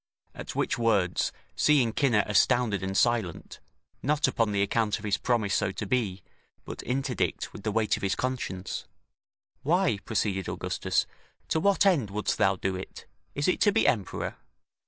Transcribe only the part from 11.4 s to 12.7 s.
"to what end wouldst thou